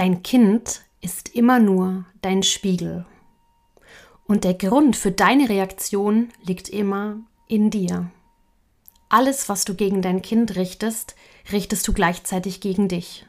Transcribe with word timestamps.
Dein 0.00 0.22
Kind 0.22 0.80
ist 1.02 1.34
immer 1.34 1.58
nur 1.58 2.06
dein 2.22 2.42
Spiegel. 2.42 3.04
Und 4.26 4.44
der 4.44 4.54
Grund 4.54 4.96
für 4.96 5.12
deine 5.12 5.50
Reaktion 5.50 6.30
liegt 6.42 6.70
immer 6.70 7.18
in 7.48 7.68
dir. 7.68 8.10
Alles, 9.10 9.50
was 9.50 9.66
du 9.66 9.74
gegen 9.74 10.00
dein 10.00 10.22
Kind 10.22 10.56
richtest, 10.56 11.16
richtest 11.52 11.86
du 11.86 11.92
gleichzeitig 11.92 12.62
gegen 12.62 12.88
dich. 12.88 13.26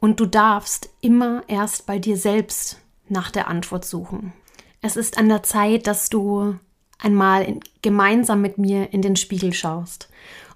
Und 0.00 0.18
du 0.18 0.26
darfst 0.26 0.90
immer 1.02 1.44
erst 1.46 1.86
bei 1.86 2.00
dir 2.00 2.16
selbst 2.16 2.80
nach 3.08 3.30
der 3.30 3.46
Antwort 3.46 3.84
suchen. 3.84 4.32
Es 4.82 4.96
ist 4.96 5.16
an 5.16 5.28
der 5.28 5.44
Zeit, 5.44 5.86
dass 5.86 6.08
du 6.08 6.58
einmal 6.98 7.44
in, 7.44 7.60
gemeinsam 7.82 8.40
mit 8.40 8.58
mir 8.58 8.92
in 8.92 9.02
den 9.02 9.14
Spiegel 9.14 9.52
schaust. 9.52 10.08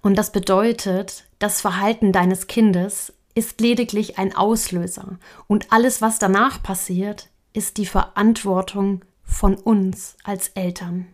Und 0.02 0.18
das 0.18 0.32
bedeutet, 0.32 1.22
das 1.38 1.60
Verhalten 1.60 2.10
deines 2.10 2.48
Kindes 2.48 3.12
ist 3.34 3.60
lediglich 3.60 4.18
ein 4.18 4.34
Auslöser 4.34 5.18
und 5.46 5.72
alles, 5.72 6.02
was 6.02 6.18
danach 6.18 6.62
passiert, 6.62 7.28
ist 7.52 7.76
die 7.76 7.86
Verantwortung 7.86 9.04
von 9.22 9.54
uns 9.54 10.16
als 10.24 10.48
Eltern. 10.48 11.06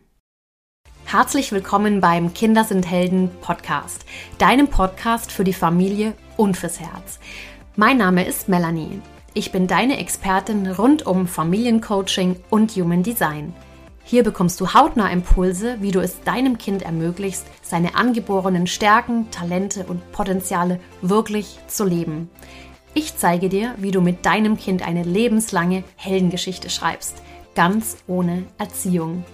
Herzlich 1.05 1.53
willkommen 1.53 2.01
beim 2.01 2.35
Kinder 2.35 2.65
sind 2.65 2.91
Helden 2.91 3.31
Podcast, 3.41 4.05
deinem 4.39 4.69
Podcast 4.69 5.31
für 5.31 5.45
die 5.45 5.53
Familie 5.53 6.15
und 6.37 6.57
fürs 6.57 6.81
Herz. 6.81 7.21
Mein 7.77 7.99
Name 7.99 8.27
ist 8.27 8.49
Melanie. 8.49 9.01
Ich 9.33 9.53
bin 9.53 9.67
deine 9.67 9.99
Expertin 9.99 10.67
rund 10.67 11.07
um 11.07 11.29
Familiencoaching 11.29 12.43
und 12.51 12.73
Human 12.73 13.03
Design. 13.03 13.55
Hier 14.09 14.23
bekommst 14.23 14.61
du 14.61 14.73
hautnah 14.73 15.11
Impulse, 15.11 15.79
wie 15.81 15.91
du 15.91 15.99
es 15.99 16.21
deinem 16.23 16.59
Kind 16.59 16.83
ermöglicht, 16.83 17.43
seine 17.61 17.97
angeborenen 17.97 18.69
Stärken, 18.69 19.29
Talente 19.33 19.85
und 19.85 20.13
Potenziale 20.13 20.79
wirklich 21.03 21.59
zu 21.67 21.85
leben. 21.85 22.31
Ich 22.95 23.17
zeige 23.17 23.49
dir, 23.49 23.75
wie 23.79 23.91
du 23.91 24.01
mit 24.01 24.25
deinem 24.25 24.57
Kind 24.59 24.87
eine 24.87 25.03
lebenslange 25.03 25.83
Heldengeschichte 25.97 26.71
schreibst, 26.71 27.21
ganz 27.57 27.97
ohne 28.07 28.45
Erziehung. 28.59 29.25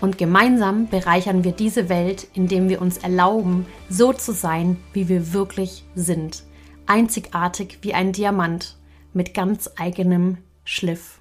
Und 0.00 0.16
gemeinsam 0.16 0.86
bereichern 0.86 1.42
wir 1.42 1.52
diese 1.52 1.88
Welt, 1.88 2.28
indem 2.34 2.68
wir 2.68 2.80
uns 2.80 2.98
erlauben, 2.98 3.66
so 3.88 4.12
zu 4.12 4.30
sein, 4.30 4.76
wie 4.92 5.08
wir 5.08 5.32
wirklich 5.32 5.84
sind. 5.96 6.44
Einzigartig 6.86 7.78
wie 7.82 7.94
ein 7.94 8.12
Diamant 8.12 8.76
mit 9.12 9.34
ganz 9.34 9.70
eigenem 9.76 10.38
Schliff. 10.62 11.18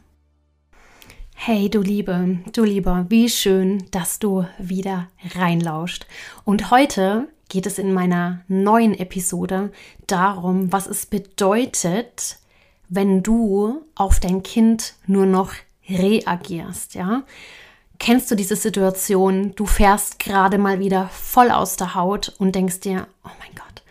Hey, 1.45 1.69
du 1.69 1.81
Liebe, 1.81 2.37
du 2.53 2.63
Lieber, 2.63 3.05
wie 3.09 3.27
schön, 3.27 3.83
dass 3.91 4.17
du 4.17 4.45
wieder 4.59 5.09
reinlauscht. 5.35 6.05
Und 6.45 6.71
heute 6.71 7.27
geht 7.49 7.65
es 7.65 7.79
in 7.79 7.91
meiner 7.91 8.39
neuen 8.47 8.97
Episode 8.97 9.73
darum, 10.07 10.71
was 10.71 10.87
es 10.87 11.05
bedeutet, 11.05 12.37
wenn 12.87 13.23
du 13.23 13.81
auf 13.93 14.21
dein 14.21 14.41
Kind 14.41 14.93
nur 15.05 15.25
noch 15.25 15.51
reagierst, 15.89 16.95
ja? 16.95 17.23
Kennst 17.99 18.31
du 18.31 18.35
diese 18.35 18.55
Situation? 18.55 19.53
Du 19.57 19.65
fährst 19.65 20.19
gerade 20.19 20.57
mal 20.57 20.79
wieder 20.79 21.09
voll 21.09 21.51
aus 21.51 21.75
der 21.75 21.93
Haut 21.93 22.33
und 22.37 22.55
denkst 22.55 22.79
dir, 22.79 23.05
oh 23.25 23.31
mein 23.39 23.53
Gott, 23.53 23.83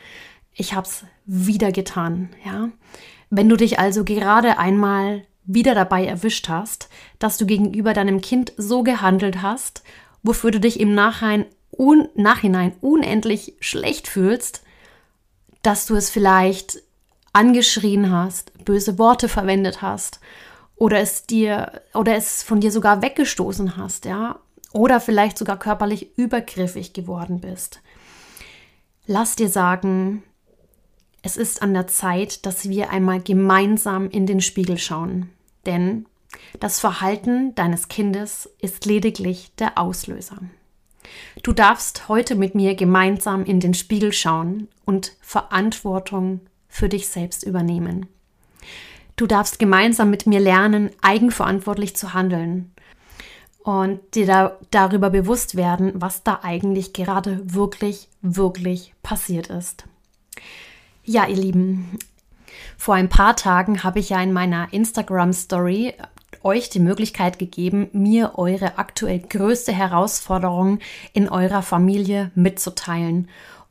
ich 0.54 0.72
hab's 0.72 1.04
wieder 1.26 1.70
getan, 1.70 2.30
ja? 2.46 2.70
Wenn 3.28 3.50
du 3.50 3.56
dich 3.56 3.78
also 3.78 4.04
gerade 4.04 4.56
einmal 4.56 5.26
wieder 5.44 5.74
dabei 5.74 6.06
erwischt 6.06 6.48
hast, 6.48 6.88
dass 7.18 7.38
du 7.38 7.46
gegenüber 7.46 7.94
deinem 7.94 8.20
Kind 8.20 8.52
so 8.56 8.82
gehandelt 8.82 9.42
hast, 9.42 9.82
wofür 10.22 10.50
du 10.50 10.60
dich 10.60 10.78
im 10.80 10.94
Nachhinein, 10.94 11.46
un 11.70 12.08
Nachhinein 12.14 12.74
unendlich 12.80 13.54
schlecht 13.60 14.06
fühlst, 14.06 14.62
dass 15.62 15.86
du 15.86 15.94
es 15.94 16.10
vielleicht 16.10 16.82
angeschrien 17.32 18.10
hast, 18.10 18.52
böse 18.64 18.98
Worte 18.98 19.28
verwendet 19.28 19.80
hast 19.80 20.20
oder 20.76 21.00
es 21.00 21.26
dir 21.26 21.80
oder 21.94 22.14
es 22.16 22.42
von 22.42 22.60
dir 22.60 22.70
sogar 22.70 23.02
weggestoßen 23.02 23.76
hast, 23.76 24.04
ja, 24.04 24.38
oder 24.72 25.00
vielleicht 25.00 25.38
sogar 25.38 25.58
körperlich 25.58 26.18
übergriffig 26.18 26.92
geworden 26.92 27.40
bist. 27.40 27.80
Lass 29.06 29.36
dir 29.36 29.48
sagen, 29.48 30.22
es 31.22 31.36
ist 31.36 31.62
an 31.62 31.72
der 31.72 31.86
Zeit, 31.86 32.46
dass 32.46 32.68
wir 32.68 32.90
einmal 32.90 33.20
gemeinsam 33.20 34.10
in 34.10 34.26
den 34.26 34.40
Spiegel 34.40 34.78
schauen. 34.78 35.30
Denn 35.66 36.06
das 36.60 36.80
Verhalten 36.80 37.54
deines 37.54 37.88
Kindes 37.88 38.50
ist 38.58 38.86
lediglich 38.86 39.52
der 39.58 39.78
Auslöser. 39.78 40.38
Du 41.42 41.52
darfst 41.52 42.08
heute 42.08 42.36
mit 42.36 42.54
mir 42.54 42.74
gemeinsam 42.74 43.44
in 43.44 43.60
den 43.60 43.74
Spiegel 43.74 44.12
schauen 44.12 44.68
und 44.84 45.12
Verantwortung 45.20 46.40
für 46.68 46.88
dich 46.88 47.08
selbst 47.08 47.42
übernehmen. 47.42 48.06
Du 49.16 49.26
darfst 49.26 49.58
gemeinsam 49.58 50.10
mit 50.10 50.26
mir 50.26 50.40
lernen, 50.40 50.90
eigenverantwortlich 51.02 51.94
zu 51.96 52.14
handeln 52.14 52.72
und 53.62 54.00
dir 54.14 54.26
da, 54.26 54.58
darüber 54.70 55.10
bewusst 55.10 55.54
werden, 55.54 55.92
was 55.94 56.22
da 56.22 56.40
eigentlich 56.42 56.92
gerade 56.92 57.40
wirklich, 57.54 58.08
wirklich 58.22 58.94
passiert 59.02 59.48
ist. 59.48 59.84
Ja, 61.04 61.26
ihr 61.26 61.36
Lieben, 61.36 61.98
vor 62.76 62.94
ein 62.94 63.08
paar 63.08 63.36
Tagen 63.36 63.82
habe 63.82 63.98
ich 63.98 64.10
ja 64.10 64.22
in 64.22 64.32
meiner 64.32 64.72
Instagram 64.72 65.32
Story 65.32 65.94
euch 66.42 66.70
die 66.70 66.80
Möglichkeit 66.80 67.38
gegeben, 67.38 67.88
mir 67.92 68.32
eure 68.36 68.78
aktuell 68.78 69.20
größte 69.20 69.72
Herausforderung 69.72 70.78
in 71.12 71.28
eurer 71.28 71.62
Familie 71.62 72.30
mitzuteilen. 72.34 73.28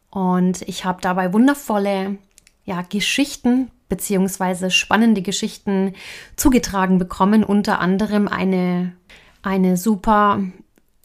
Und 0.09 0.61
ich 0.63 0.85
habe 0.85 1.01
dabei 1.01 1.33
wundervolle 1.33 2.17
ja, 2.65 2.81
Geschichten 2.81 3.71
beziehungsweise 3.89 4.71
spannende 4.71 5.21
Geschichten 5.21 5.93
zugetragen 6.37 6.97
bekommen, 6.97 7.43
unter 7.43 7.79
anderem 7.79 8.29
eine, 8.29 8.93
eine 9.41 9.75
super 9.75 10.41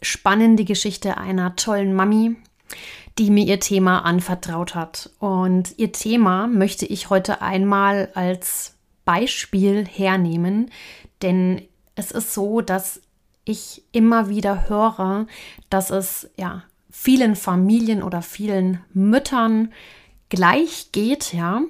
spannende 0.03 0.65
Geschichte 0.65 1.17
einer 1.17 1.57
tollen 1.57 1.95
Mami, 1.95 2.37
die 3.19 3.31
mir 3.31 3.45
ihr 3.45 3.61
Thema 3.61 4.01
anvertraut 4.01 4.75
hat. 4.75 5.11
Und 5.19 5.79
ihr 5.79 5.93
Thema 5.93 6.47
möchte 6.47 6.87
ich 6.87 7.11
heute 7.11 7.41
einmal 7.43 8.11
als 8.15 8.75
Beispiel 9.05 9.87
hernehmen, 9.87 10.71
denn 11.23 11.63
es 11.95 12.11
ist 12.11 12.35
so, 12.35 12.61
dass 12.61 13.01
ich 13.45 13.83
immer 13.93 14.29
wieder 14.29 14.69
höre, 14.69 15.27
dass 15.71 15.91
es 15.91 16.29
ja 16.37 16.65
vielen 16.91 17.37
Familien 17.37 18.03
oder 18.03 18.21
vielen 18.21 18.81
Müttern 18.93 19.73
gleich 20.29 20.91
geht, 20.93 21.33
ja. 21.33 21.63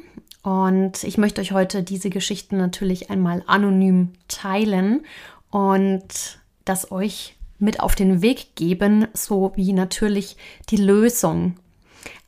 Und 0.42 1.04
ich 1.04 1.18
möchte 1.18 1.40
euch 1.40 1.52
heute 1.52 1.82
diese 1.82 2.08
Geschichten 2.08 2.56
natürlich 2.56 3.10
einmal 3.10 3.42
anonym 3.46 4.12
teilen 4.28 5.04
und 5.50 6.38
das 6.64 6.90
euch 6.92 7.35
mit 7.59 7.81
auf 7.81 7.94
den 7.94 8.22
Weg 8.22 8.55
geben, 8.55 9.09
sowie 9.12 9.72
natürlich 9.72 10.37
die 10.71 10.77
Lösung, 10.77 11.56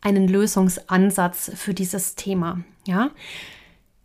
einen 0.01 0.29
Lösungsansatz 0.29 1.51
für 1.55 1.75
dieses 1.75 2.15
Thema. 2.15 2.61
Ja, 2.87 3.11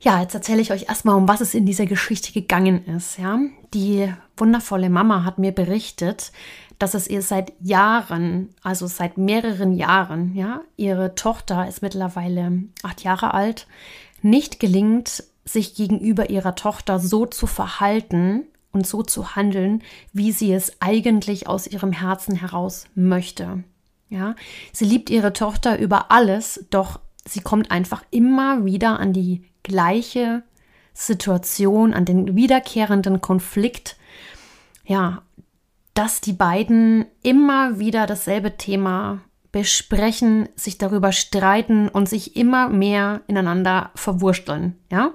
ja, 0.04 0.22
jetzt 0.22 0.34
erzähle 0.36 0.62
ich 0.62 0.72
euch 0.72 0.90
erstmal, 0.90 1.16
um 1.16 1.30
was 1.30 1.40
es 1.40 1.54
in 1.54 1.66
dieser 1.66 1.86
Geschichte 1.86 2.34
gegangen 2.34 2.86
ist. 2.86 3.18
Ja, 3.18 3.40
die 3.74 4.14
wundervolle 4.36 4.90
Mama 4.90 5.24
hat 5.24 5.40
mir 5.40 5.54
berichtet, 5.54 6.34
dass 6.78 6.94
es 6.94 7.08
ihr 7.08 7.22
seit 7.22 7.54
Jahren, 7.62 8.50
also 8.64 8.86
seit 8.88 9.18
mehreren 9.18 9.74
Jahren, 9.74 10.36
ja, 10.36 10.62
ihre 10.76 11.16
Tochter 11.16 11.68
ist 11.70 11.82
mittlerweile 11.82 12.64
acht 12.84 13.04
Jahre 13.04 13.34
alt, 13.34 13.68
nicht 14.22 14.60
gelingt, 14.60 15.24
sich 15.46 15.76
gegenüber 15.76 16.30
ihrer 16.30 16.56
Tochter 16.56 17.00
so 17.00 17.26
zu 17.26 17.48
verhalten, 17.48 18.46
und 18.74 18.86
so 18.86 19.04
zu 19.04 19.36
handeln, 19.36 19.82
wie 20.12 20.32
sie 20.32 20.52
es 20.52 20.74
eigentlich 20.82 21.48
aus 21.48 21.68
ihrem 21.68 21.94
Herzen 21.94 22.36
heraus 22.36 22.86
möchte. 22.96 23.64
Ja, 24.10 24.36
sie 24.72 24.86
liebt 24.86 25.10
ihre 25.10 25.34
Tochter 25.34 25.80
über 25.80 26.12
alles, 26.12 26.66
doch 26.70 27.00
sie 27.26 27.42
kommt 27.42 27.72
einfach 27.72 28.04
immer 28.12 28.66
wieder 28.66 29.00
an 29.00 29.14
die 29.14 29.44
gleiche 29.64 30.44
Situation, 30.94 31.94
an 31.94 32.06
den 32.06 32.36
wiederkehrenden 32.36 33.22
Konflikt, 33.22 33.96
ja, 34.86 35.24
dass 35.94 36.22
die 36.22 36.34
beiden 36.34 37.06
immer 37.22 37.80
wieder 37.80 38.06
dasselbe 38.06 38.58
Thema 38.58 39.22
besprechen, 39.52 40.50
sich 40.56 40.78
darüber 40.78 41.12
streiten 41.12 41.88
und 41.88 42.10
sich 42.10 42.36
immer 42.36 42.70
mehr 42.70 43.22
ineinander 43.28 43.92
verwursteln, 43.96 44.76
ja? 44.92 45.12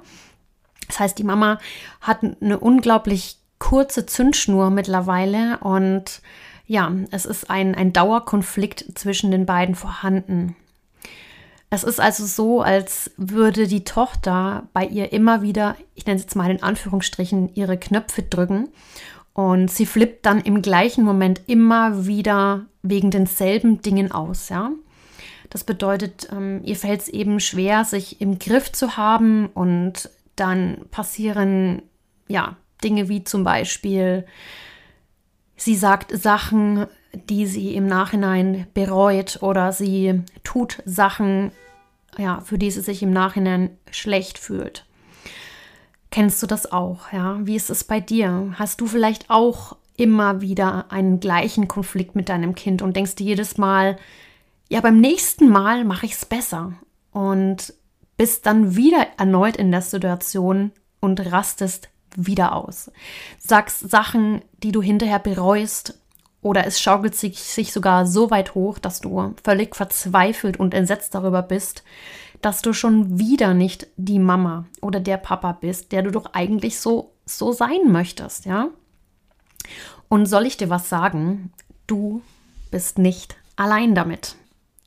Das 0.87 1.01
heißt, 1.01 1.19
die 1.19 1.25
Mama 1.25 1.59
hat 2.01 2.21
eine 2.23 2.59
unglaublich 2.59 3.38
kurze 3.59 4.07
Zündschnur 4.07 4.71
mittlerweile 4.71 5.59
und 5.59 6.23
ja, 6.67 6.93
es 7.11 7.25
ist 7.25 7.51
ein, 7.51 7.75
ein 7.75 7.93
Dauerkonflikt 7.93 8.99
zwischen 8.99 9.31
den 9.31 9.47
beiden 9.47 9.75
vorhanden. 9.75 10.55
Es 11.71 11.85
ist 11.85 12.01
also 12.01 12.25
so, 12.25 12.63
als 12.63 13.11
würde 13.17 13.67
die 13.67 13.85
Tochter 13.85 14.69
bei 14.73 14.87
ihr 14.87 15.13
immer 15.13 15.43
wieder, 15.43 15.77
ich 15.95 16.07
nenne 16.07 16.17
es 16.17 16.23
jetzt 16.23 16.37
mal 16.37 16.51
in 16.51 16.63
Anführungsstrichen, 16.63 17.55
ihre 17.55 17.79
Knöpfe 17.79 18.23
drücken 18.23 18.69
und 19.35 19.71
sie 19.71 19.87
flippt 19.87 20.25
dann 20.25 20.41
im 20.41 20.63
gleichen 20.63 21.05
Moment 21.05 21.43
immer 21.47 22.07
wieder 22.07 22.67
wegen 22.83 23.11
denselben 23.11 23.83
Dingen 23.83 24.13
aus, 24.13 24.49
ja. 24.49 24.71
Das 25.51 25.65
bedeutet, 25.65 26.29
ähm, 26.31 26.61
ihr 26.65 26.77
fällt 26.77 27.01
es 27.03 27.09
eben 27.09 27.41
schwer, 27.41 27.85
sich 27.85 28.21
im 28.21 28.39
Griff 28.39 28.71
zu 28.73 28.99
haben 28.99 29.47
und 29.47 30.11
dann 30.37 30.85
passieren 30.91 31.83
ja 32.29 32.57
Dinge 32.83 33.09
wie 33.09 33.25
zum 33.25 33.45
Beispiel, 33.45 34.27
sie 35.57 35.75
sagt 35.75 36.17
Sachen, 36.17 36.87
die 37.13 37.47
sie 37.47 37.75
im 37.75 37.87
Nachhinein 37.87 38.67
bereut 38.75 39.39
oder 39.43 39.73
sie 39.73 40.23
tut 40.45 40.83
Sachen, 40.85 41.53
ja, 42.17 42.41
für 42.41 42.59
die 42.59 42.71
sie 42.71 42.81
sich 42.81 43.03
im 43.03 43.13
Nachhinein 43.13 43.71
schlecht 43.91 44.39
fühlt. 44.39 44.85
Kennst 46.11 46.43
du 46.43 46.47
das 46.47 46.71
auch, 46.71 47.13
ja? 47.13 47.39
Wie 47.43 47.57
ist 47.57 47.71
es 47.71 47.85
bei 47.85 48.01
dir? 48.01 48.55
Hast 48.59 48.81
du 48.81 48.87
vielleicht 48.87 49.29
auch 49.29 49.77
immer 49.97 50.41
wieder 50.41 50.91
einen 50.91 51.21
gleichen 51.21 51.69
Konflikt 51.69 52.15
mit 52.15 52.29
deinem 52.29 52.55
Kind 52.55 52.83
und 52.83 52.97
denkst 52.97 53.17
dir 53.17 53.27
jedes 53.27 53.59
Mal, 53.59 53.99
ja, 54.71 54.81
beim 54.81 55.01
nächsten 55.01 55.49
Mal 55.49 55.85
mache 55.85 56.07
ich 56.07 56.13
es 56.13 56.25
besser 56.25 56.75
und 57.13 57.75
bist 58.17 58.47
dann 58.47 58.77
wieder 58.77 59.07
erneut 59.17 59.57
in 59.57 59.71
der 59.71 59.83
Situation 59.83 60.73
und 61.01 61.33
rastest 61.33 61.89
wieder 62.19 62.55
aus. 62.55 62.91
Sagst 63.39 63.89
Sachen, 63.89 64.43
die 64.63 64.73
du 64.73 64.83
hinterher 64.83 65.19
bereust 65.21 65.99
oder 66.43 66.67
es 66.67 66.81
schaukelt 66.81 67.15
sich, 67.15 67.73
sogar 67.73 68.07
so 68.07 68.31
weit 68.31 68.55
hoch, 68.55 68.79
dass 68.79 69.01
du 69.01 69.35
völlig 69.43 69.75
verzweifelt 69.75 70.59
und 70.59 70.75
entsetzt 70.75 71.15
darüber 71.15 71.43
bist, 71.43 71.83
dass 72.43 72.63
du 72.63 72.73
schon 72.73 73.19
wieder 73.19 73.55
nicht 73.55 73.89
die 73.97 74.19
Mama 74.19 74.67
oder 74.81 75.01
der 75.01 75.17
Papa 75.17 75.53
bist, 75.53 75.93
der 75.93 76.03
du 76.03 76.11
doch 76.11 76.35
eigentlich 76.35 76.79
so, 76.79 77.13
so 77.25 77.53
sein 77.53 77.91
möchtest, 77.91 78.45
ja? 78.47 78.69
Und 80.09 80.27
soll 80.27 80.47
ich 80.47 80.57
dir 80.57 80.71
was 80.71 80.89
sagen? 80.89 81.53
Du 81.87 82.23
bist 82.71 82.99
nicht 82.99 83.37
allein 83.57 83.95
damit, 83.95 84.37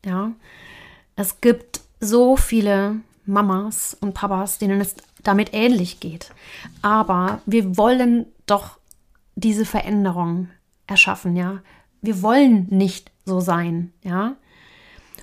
ja? 0.06 0.32
Es 1.16 1.42
gibt 1.42 1.82
so 2.00 2.38
viele 2.38 3.02
Mamas 3.26 3.96
und 4.00 4.14
Papas, 4.14 4.58
denen 4.58 4.82
es 4.82 4.96
damit 5.24 5.50
ähnlich 5.54 6.00
geht. 6.00 6.32
Aber 6.82 7.42
wir 7.46 7.78
wollen 7.78 8.26
doch 8.46 8.78
diese 9.36 9.66
Veränderung 9.66 10.50
erschaffen, 10.88 11.36
ja. 11.36 11.60
Wir 12.02 12.22
wollen 12.22 12.68
nicht 12.70 13.12
so 13.26 13.40
sein, 13.40 13.94
ja. 14.04 14.36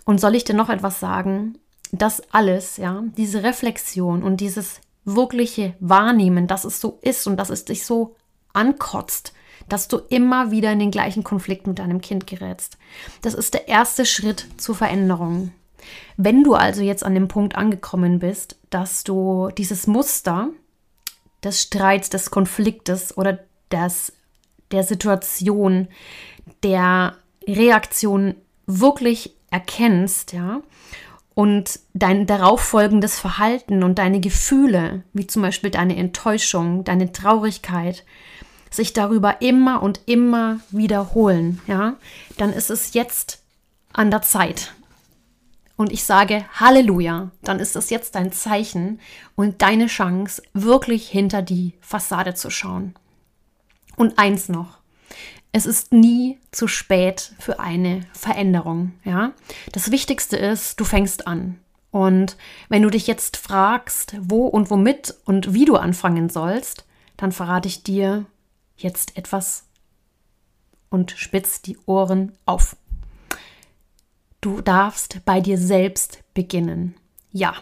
Und 0.04 0.20
soll 0.20 0.34
ich 0.34 0.44
dir 0.44 0.54
noch 0.54 0.70
etwas 0.70 1.00
sagen? 1.00 1.58
Das 1.92 2.22
alles, 2.32 2.76
ja, 2.76 3.02
diese 3.16 3.42
Reflexion 3.42 4.22
und 4.22 4.40
dieses 4.40 4.80
wirkliche 5.04 5.74
Wahrnehmen, 5.80 6.46
dass 6.46 6.64
es 6.64 6.80
so 6.80 6.98
ist 7.02 7.26
und 7.26 7.36
dass 7.36 7.50
es 7.50 7.64
dich 7.64 7.84
so 7.84 8.14
ankotzt, 8.52 9.32
dass 9.68 9.88
du 9.88 9.98
immer 10.08 10.50
wieder 10.50 10.72
in 10.72 10.78
den 10.78 10.90
gleichen 10.90 11.24
Konflikt 11.24 11.66
mit 11.66 11.78
deinem 11.78 12.00
Kind 12.00 12.26
gerätst. 12.26 12.78
Das 13.22 13.34
ist 13.34 13.54
der 13.54 13.68
erste 13.68 14.06
Schritt 14.06 14.46
zur 14.56 14.74
Veränderung. 14.74 15.52
Wenn 16.16 16.44
du 16.44 16.54
also 16.54 16.82
jetzt 16.82 17.04
an 17.04 17.14
dem 17.14 17.28
Punkt 17.28 17.56
angekommen 17.56 18.18
bist, 18.18 18.56
dass 18.70 19.04
du 19.04 19.50
dieses 19.56 19.86
Muster 19.86 20.50
des 21.42 21.62
Streits, 21.62 22.10
des 22.10 22.30
Konfliktes 22.30 23.16
oder 23.16 23.38
des 23.70 24.12
der 24.70 24.84
Situation, 24.84 25.88
der 26.62 27.16
Reaktion 27.46 28.34
wirklich 28.66 29.34
erkennst, 29.50 30.32
ja, 30.32 30.60
und 31.34 31.78
dein 31.94 32.26
darauffolgendes 32.26 33.18
Verhalten 33.18 33.84
und 33.84 33.98
deine 33.98 34.20
Gefühle, 34.20 35.04
wie 35.12 35.26
zum 35.26 35.42
Beispiel 35.42 35.70
deine 35.70 35.96
Enttäuschung, 35.96 36.84
deine 36.84 37.12
Traurigkeit, 37.12 38.04
sich 38.70 38.92
darüber 38.92 39.40
immer 39.40 39.82
und 39.82 40.00
immer 40.06 40.60
wiederholen, 40.70 41.60
ja, 41.66 41.94
dann 42.36 42.52
ist 42.52 42.70
es 42.70 42.92
jetzt 42.92 43.40
an 43.92 44.10
der 44.10 44.22
Zeit. 44.22 44.74
Und 45.78 45.92
ich 45.92 46.02
sage 46.02 46.44
Halleluja, 46.54 47.30
dann 47.42 47.60
ist 47.60 47.76
es 47.76 47.88
jetzt 47.88 48.16
dein 48.16 48.32
Zeichen 48.32 48.98
und 49.36 49.62
deine 49.62 49.86
Chance, 49.86 50.42
wirklich 50.52 51.08
hinter 51.08 51.40
die 51.40 51.74
Fassade 51.80 52.34
zu 52.34 52.50
schauen. 52.50 52.96
Und 53.94 54.18
eins 54.18 54.48
noch. 54.48 54.78
Es 55.52 55.66
ist 55.66 55.92
nie 55.92 56.40
zu 56.50 56.66
spät 56.66 57.32
für 57.38 57.60
eine 57.60 58.00
Veränderung. 58.12 58.92
Ja? 59.04 59.30
Das 59.70 59.92
Wichtigste 59.92 60.36
ist, 60.36 60.80
du 60.80 60.84
fängst 60.84 61.28
an. 61.28 61.60
Und 61.92 62.36
wenn 62.68 62.82
du 62.82 62.90
dich 62.90 63.06
jetzt 63.06 63.36
fragst, 63.36 64.16
wo 64.20 64.48
und 64.48 64.72
womit 64.72 65.14
und 65.26 65.54
wie 65.54 65.64
du 65.64 65.76
anfangen 65.76 66.28
sollst, 66.28 66.86
dann 67.16 67.30
verrate 67.30 67.68
ich 67.68 67.84
dir 67.84 68.26
jetzt 68.76 69.16
etwas 69.16 69.68
und 70.90 71.12
spitz 71.12 71.62
die 71.62 71.78
Ohren 71.86 72.32
auf. 72.46 72.76
Du 74.40 74.60
darfst 74.60 75.24
bei 75.24 75.40
dir 75.40 75.58
selbst 75.58 76.22
beginnen. 76.32 76.94
Ja, 77.32 77.54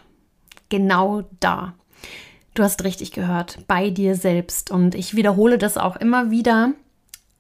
genau 0.68 1.22
da. 1.40 1.74
Du 2.52 2.62
hast 2.62 2.84
richtig 2.84 3.12
gehört, 3.12 3.66
bei 3.66 3.88
dir 3.88 4.14
selbst. 4.14 4.70
Und 4.70 4.94
ich 4.94 5.16
wiederhole 5.16 5.56
das 5.56 5.78
auch 5.78 5.96
immer 5.96 6.30
wieder. 6.30 6.72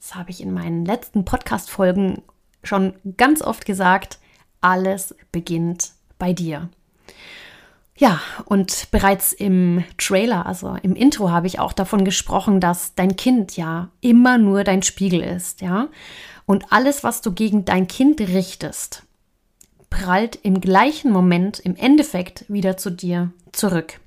Das 0.00 0.14
habe 0.14 0.30
ich 0.30 0.40
in 0.40 0.54
meinen 0.54 0.86
letzten 0.86 1.24
Podcast-Folgen 1.24 2.22
schon 2.62 2.94
ganz 3.16 3.42
oft 3.42 3.66
gesagt. 3.66 4.18
Alles 4.62 5.14
beginnt 5.32 5.92
bei 6.18 6.32
dir. 6.32 6.70
Ja, 7.98 8.20
und 8.44 8.88
bereits 8.90 9.32
im 9.32 9.82
Trailer, 9.96 10.44
also 10.44 10.76
im 10.82 10.94
Intro, 10.94 11.30
habe 11.30 11.46
ich 11.46 11.58
auch 11.58 11.72
davon 11.72 12.04
gesprochen, 12.04 12.60
dass 12.60 12.94
dein 12.94 13.16
Kind 13.16 13.56
ja 13.56 13.90
immer 14.00 14.36
nur 14.36 14.64
dein 14.64 14.82
Spiegel 14.82 15.22
ist, 15.22 15.62
ja. 15.62 15.88
Und 16.44 16.72
alles, 16.72 17.04
was 17.04 17.22
du 17.22 17.32
gegen 17.32 17.64
dein 17.64 17.88
Kind 17.88 18.20
richtest, 18.20 19.05
prallt 19.90 20.36
im 20.42 20.60
gleichen 20.60 21.12
Moment 21.12 21.58
im 21.60 21.76
Endeffekt 21.76 22.44
wieder 22.48 22.76
zu 22.76 22.90
dir 22.90 23.32
zurück. 23.52 24.00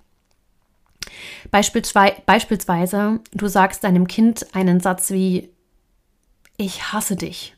Beispielsweise, 1.51 3.19
du 3.31 3.47
sagst 3.47 3.83
deinem 3.83 4.07
Kind 4.07 4.53
einen 4.53 4.79
Satz 4.79 5.11
wie, 5.11 5.49
ich 6.57 6.91
hasse 6.91 7.15
dich 7.15 7.55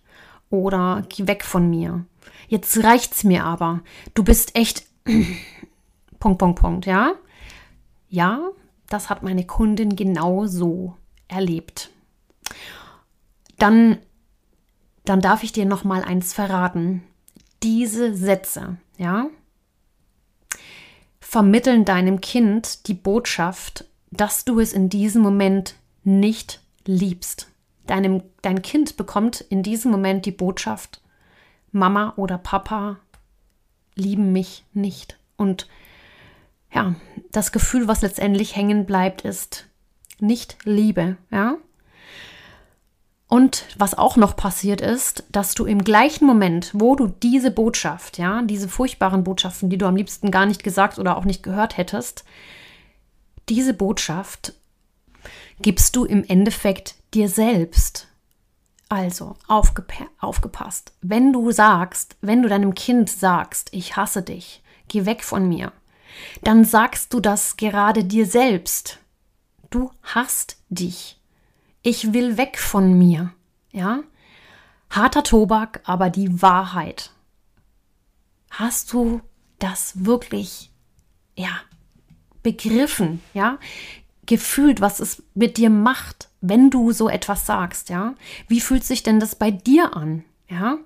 oder 0.49 1.03
geh 1.09 1.27
weg 1.27 1.43
von 1.43 1.69
mir. 1.69 2.05
Jetzt 2.47 2.83
reicht's 2.83 3.23
mir 3.23 3.45
aber. 3.45 3.81
Du 4.13 4.23
bist 4.23 4.55
echt. 4.55 4.83
Punkt, 6.19 6.37
Punkt, 6.37 6.59
Punkt, 6.59 6.85
ja? 6.85 7.13
Ja, 8.09 8.49
das 8.89 9.09
hat 9.09 9.23
meine 9.23 9.45
Kundin 9.45 9.95
genau 9.95 10.45
so 10.45 10.95
erlebt. 11.27 11.89
Dann, 13.57 13.97
dann 15.05 15.21
darf 15.21 15.43
ich 15.43 15.53
dir 15.53 15.65
noch 15.65 15.83
mal 15.83 16.03
eins 16.03 16.33
verraten. 16.33 17.03
Diese 17.63 18.15
Sätze, 18.15 18.77
ja, 18.97 19.27
vermitteln 21.19 21.85
deinem 21.85 22.19
Kind 22.19 22.87
die 22.87 22.93
Botschaft, 22.93 23.85
dass 24.11 24.43
du 24.43 24.59
es 24.59 24.73
in 24.73 24.89
diesem 24.89 25.21
Moment 25.21 25.75
nicht 26.03 26.61
liebst. 26.85 27.47
Deinem, 27.87 28.23
dein 28.41 28.61
Kind 28.61 28.97
bekommt 28.97 29.41
in 29.41 29.63
diesem 29.63 29.91
Moment 29.91 30.25
die 30.25 30.31
Botschaft, 30.31 31.01
Mama 31.71 32.13
oder 32.17 32.37
Papa 32.37 32.99
lieben 33.95 34.31
mich 34.33 34.65
nicht. 34.73 35.17
Und 35.37 35.67
ja, 36.73 36.95
das 37.31 37.51
Gefühl, 37.51 37.87
was 37.87 38.01
letztendlich 38.01 38.55
hängen 38.55 38.85
bleibt, 38.85 39.21
ist 39.21 39.67
nicht 40.19 40.57
Liebe, 40.63 41.17
ja? 41.31 41.57
Und 43.31 43.63
was 43.77 43.97
auch 43.97 44.17
noch 44.17 44.35
passiert 44.35 44.81
ist, 44.81 45.23
dass 45.31 45.53
du 45.53 45.63
im 45.63 45.85
gleichen 45.85 46.25
Moment, 46.25 46.71
wo 46.73 46.97
du 46.97 47.07
diese 47.07 47.49
Botschaft, 47.49 48.17
ja, 48.17 48.41
diese 48.41 48.67
furchtbaren 48.67 49.23
Botschaften, 49.23 49.69
die 49.69 49.77
du 49.77 49.85
am 49.85 49.95
liebsten 49.95 50.31
gar 50.31 50.45
nicht 50.45 50.65
gesagt 50.65 50.99
oder 50.99 51.15
auch 51.15 51.23
nicht 51.23 51.41
gehört 51.41 51.77
hättest, 51.77 52.25
diese 53.47 53.73
Botschaft 53.73 54.51
gibst 55.61 55.95
du 55.95 56.03
im 56.03 56.25
Endeffekt 56.25 56.95
dir 57.13 57.29
selbst. 57.29 58.09
Also, 58.89 59.37
aufgepasst. 59.47 60.91
Wenn 61.01 61.31
du 61.31 61.53
sagst, 61.53 62.17
wenn 62.19 62.41
du 62.41 62.49
deinem 62.49 62.75
Kind 62.75 63.09
sagst, 63.09 63.69
ich 63.71 63.95
hasse 63.95 64.23
dich, 64.23 64.61
geh 64.89 65.05
weg 65.05 65.23
von 65.23 65.47
mir, 65.47 65.71
dann 66.43 66.65
sagst 66.65 67.13
du 67.13 67.21
das 67.21 67.55
gerade 67.55 68.03
dir 68.03 68.25
selbst. 68.25 68.99
Du 69.69 69.89
hasst 70.03 70.57
dich. 70.67 71.20
Ich 71.83 72.13
will 72.13 72.37
weg 72.37 72.59
von 72.59 72.97
mir. 72.97 73.33
Ja? 73.71 74.01
Harter 74.89 75.23
Tobak, 75.23 75.81
aber 75.85 76.09
die 76.09 76.41
Wahrheit. 76.41 77.11
Hast 78.49 78.93
du 78.93 79.21
das 79.59 80.05
wirklich, 80.05 80.71
ja, 81.35 81.61
begriffen, 82.43 83.21
ja? 83.33 83.57
Gefühlt, 84.25 84.81
was 84.81 84.99
es 84.99 85.23
mit 85.33 85.57
dir 85.57 85.69
macht, 85.69 86.29
wenn 86.41 86.69
du 86.69 86.91
so 86.91 87.09
etwas 87.09 87.45
sagst, 87.45 87.89
ja? 87.89 88.15
Wie 88.47 88.59
fühlt 88.59 88.83
sich 88.83 89.03
denn 89.03 89.19
das 89.19 89.35
bei 89.35 89.51
dir 89.51 89.95
an, 89.95 90.23
ja? 90.49 90.77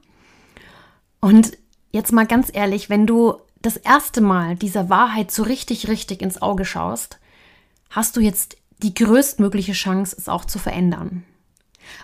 Und 1.20 1.58
jetzt 1.92 2.12
mal 2.12 2.28
ganz 2.28 2.50
ehrlich, 2.54 2.90
wenn 2.90 3.08
du 3.08 3.40
das 3.62 3.78
erste 3.78 4.22
Mal 4.22 4.56
dieser 4.56 4.90
Wahrheit 4.90 5.32
so 5.32 5.44
richtig, 5.44 5.88
richtig 5.88 6.22
ins 6.22 6.42
Auge 6.42 6.66
schaust, 6.66 7.20
hast 7.90 8.16
du 8.16 8.22
jetzt 8.22 8.58
die 8.80 8.94
größtmögliche 8.94 9.74
Chance, 9.74 10.16
es 10.18 10.30
auch 10.30 10.46
zu 10.46 10.60
verändern. 10.60 11.24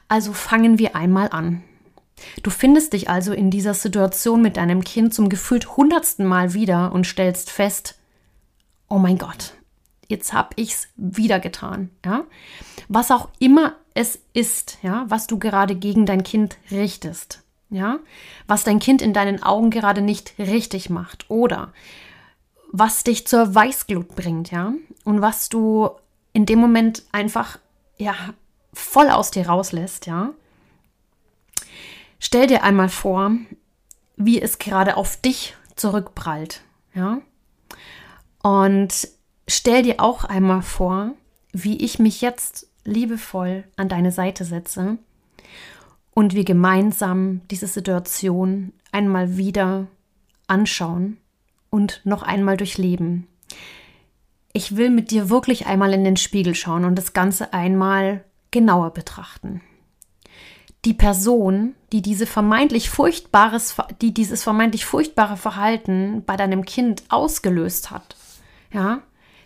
Also 0.07 0.33
fangen 0.33 0.79
wir 0.79 0.95
einmal 0.95 1.29
an. 1.29 1.63
Du 2.43 2.49
findest 2.49 2.93
dich 2.93 3.09
also 3.09 3.33
in 3.33 3.49
dieser 3.49 3.73
Situation 3.73 4.41
mit 4.41 4.57
deinem 4.57 4.83
Kind 4.83 5.13
zum 5.13 5.29
gefühlt 5.29 5.75
hundertsten 5.75 6.25
Mal 6.25 6.53
wieder 6.53 6.91
und 6.91 7.07
stellst 7.07 7.49
fest, 7.49 7.97
oh 8.89 8.97
mein 8.97 9.17
Gott, 9.17 9.53
jetzt 10.07 10.33
habe 10.33 10.49
ich 10.55 10.73
es 10.73 10.87
wieder 10.95 11.39
getan, 11.39 11.89
ja? 12.05 12.25
Was 12.89 13.11
auch 13.11 13.29
immer 13.39 13.75
es 13.93 14.19
ist, 14.33 14.77
ja, 14.83 15.05
was 15.07 15.27
du 15.27 15.39
gerade 15.39 15.75
gegen 15.75 16.05
dein 16.05 16.23
Kind 16.23 16.57
richtest, 16.69 17.41
ja? 17.69 17.99
Was 18.47 18.63
dein 18.63 18.79
Kind 18.79 19.01
in 19.01 19.13
deinen 19.13 19.41
Augen 19.41 19.71
gerade 19.71 20.01
nicht 20.01 20.33
richtig 20.37 20.89
macht 20.89 21.29
oder 21.29 21.73
was 22.71 23.03
dich 23.03 23.27
zur 23.27 23.53
Weißglut 23.53 24.15
bringt, 24.15 24.51
ja? 24.51 24.73
Und 25.03 25.21
was 25.21 25.49
du 25.49 25.89
in 26.33 26.45
dem 26.45 26.59
Moment 26.59 27.03
einfach 27.11 27.59
ja 27.97 28.15
voll 28.73 29.09
aus 29.09 29.31
dir 29.31 29.47
rauslässt, 29.47 30.05
ja? 30.05 30.33
Stell 32.19 32.47
dir 32.47 32.63
einmal 32.63 32.89
vor, 32.89 33.31
wie 34.15 34.41
es 34.41 34.59
gerade 34.59 34.97
auf 34.97 35.17
dich 35.17 35.55
zurückprallt, 35.75 36.61
ja? 36.93 37.21
Und 38.43 39.07
stell 39.47 39.83
dir 39.83 39.99
auch 39.99 40.23
einmal 40.23 40.61
vor, 40.61 41.13
wie 41.51 41.83
ich 41.83 41.99
mich 41.99 42.21
jetzt 42.21 42.67
liebevoll 42.83 43.65
an 43.75 43.89
deine 43.89 44.11
Seite 44.11 44.45
setze 44.45 44.97
und 46.13 46.33
wir 46.33 46.43
gemeinsam 46.43 47.41
diese 47.49 47.67
Situation 47.67 48.73
einmal 48.91 49.37
wieder 49.37 49.87
anschauen 50.47 51.17
und 51.69 52.01
noch 52.03 52.23
einmal 52.23 52.57
durchleben. 52.57 53.27
Ich 54.53 54.75
will 54.75 54.89
mit 54.89 55.11
dir 55.11 55.29
wirklich 55.29 55.65
einmal 55.65 55.93
in 55.93 56.03
den 56.03 56.17
Spiegel 56.17 56.55
schauen 56.55 56.85
und 56.85 56.95
das 56.95 57.13
Ganze 57.13 57.53
einmal 57.53 58.23
genauer 58.51 58.91
betrachten. 58.91 59.61
Die 60.83 60.93
Person, 60.93 61.75
die 61.91 62.01
diese 62.01 62.25
vermeintlich 62.25 62.89
furchtbares, 62.89 63.75
die 64.01 64.13
dieses 64.13 64.43
vermeintlich 64.43 64.85
furchtbare 64.85 65.37
Verhalten 65.37 66.23
bei 66.25 66.35
deinem 66.35 66.65
Kind 66.65 67.03
ausgelöst 67.09 67.91
hat, 67.91 68.15
ja, 68.73 69.01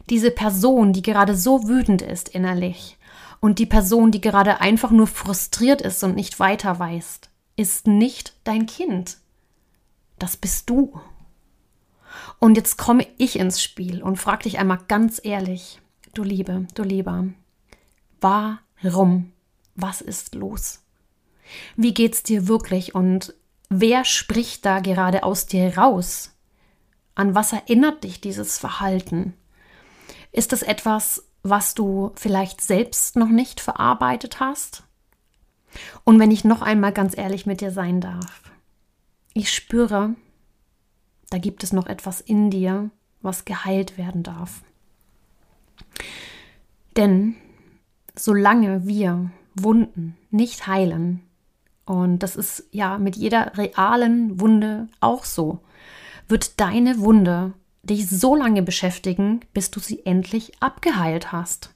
diese 0.09 0.31
Person, 0.31 0.93
die 0.93 1.01
gerade 1.01 1.35
so 1.35 1.67
wütend 1.67 2.01
ist 2.01 2.29
innerlich 2.29 2.97
und 3.41 3.59
die 3.59 3.65
Person, 3.65 4.11
die 4.11 4.21
gerade 4.21 4.61
einfach 4.61 4.91
nur 4.91 5.07
frustriert 5.07 5.81
ist 5.81 6.03
und 6.03 6.15
nicht 6.15 6.39
weiter 6.39 6.79
weiß, 6.79 7.21
ist 7.57 7.87
nicht 7.87 8.33
dein 8.43 8.65
Kind. 8.65 9.17
Das 10.19 10.37
bist 10.37 10.69
du. 10.69 10.99
Und 12.39 12.57
jetzt 12.57 12.77
komme 12.77 13.07
ich 13.17 13.39
ins 13.39 13.61
Spiel 13.61 14.01
und 14.03 14.17
frage 14.17 14.43
dich 14.43 14.59
einmal 14.59 14.79
ganz 14.87 15.19
ehrlich, 15.23 15.81
du 16.13 16.23
Liebe, 16.23 16.67
du 16.73 16.83
Lieber, 16.83 17.27
warum? 18.21 19.31
Was 19.75 20.01
ist 20.01 20.35
los? 20.35 20.81
Wie 21.75 21.93
geht's 21.93 22.23
dir 22.23 22.47
wirklich 22.47 22.95
und 22.95 23.33
wer 23.69 24.05
spricht 24.05 24.65
da 24.65 24.79
gerade 24.79 25.23
aus 25.23 25.45
dir 25.45 25.77
raus? 25.77 26.31
An 27.13 27.35
was 27.35 27.53
erinnert 27.53 28.03
dich 28.03 28.21
dieses 28.21 28.57
Verhalten? 28.57 29.33
Ist 30.31 30.53
es 30.53 30.63
etwas, 30.63 31.25
was 31.43 31.75
du 31.75 32.11
vielleicht 32.15 32.61
selbst 32.61 33.15
noch 33.15 33.29
nicht 33.29 33.59
verarbeitet 33.59 34.39
hast? 34.39 34.83
Und 36.03 36.19
wenn 36.19 36.31
ich 36.31 36.43
noch 36.43 36.61
einmal 36.61 36.91
ganz 36.91 37.17
ehrlich 37.17 37.45
mit 37.45 37.61
dir 37.61 37.71
sein 37.71 38.01
darf, 38.01 38.51
ich 39.33 39.53
spüre, 39.53 40.15
da 41.29 41.37
gibt 41.37 41.63
es 41.63 41.73
noch 41.73 41.87
etwas 41.87 42.21
in 42.21 42.49
dir, 42.49 42.89
was 43.21 43.45
geheilt 43.45 43.97
werden 43.97 44.23
darf. 44.23 44.61
Denn 46.95 47.35
solange 48.15 48.87
wir 48.87 49.31
Wunden 49.55 50.15
nicht 50.31 50.67
heilen, 50.67 51.21
und 51.85 52.19
das 52.19 52.35
ist 52.35 52.67
ja 52.71 52.97
mit 52.97 53.15
jeder 53.15 53.57
realen 53.57 54.39
Wunde 54.39 54.87
auch 54.99 55.23
so, 55.25 55.59
wird 56.27 56.59
deine 56.59 56.99
Wunde 56.99 57.53
dich 57.83 58.09
so 58.09 58.35
lange 58.35 58.63
beschäftigen, 58.63 59.41
bis 59.53 59.69
du 59.69 59.79
sie 59.79 60.05
endlich 60.05 60.51
abgeheilt 60.59 61.31
hast. 61.31 61.71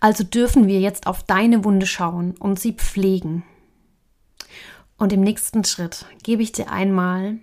Also 0.00 0.24
dürfen 0.24 0.66
wir 0.66 0.80
jetzt 0.80 1.06
auf 1.06 1.22
deine 1.22 1.64
Wunde 1.64 1.86
schauen 1.86 2.34
und 2.38 2.58
sie 2.58 2.72
pflegen. 2.72 3.44
Und 4.98 5.12
im 5.12 5.20
nächsten 5.20 5.64
Schritt 5.64 6.06
gebe 6.22 6.42
ich 6.42 6.52
dir 6.52 6.70
einmal 6.70 7.38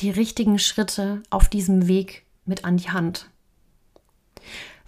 die 0.00 0.10
richtigen 0.10 0.58
Schritte 0.58 1.22
auf 1.30 1.48
diesem 1.48 1.88
Weg 1.88 2.24
mit 2.44 2.64
an 2.64 2.76
die 2.76 2.90
Hand. 2.90 3.28